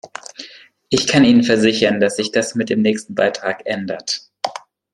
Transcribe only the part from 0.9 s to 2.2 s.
kann Ihnen versichern, dass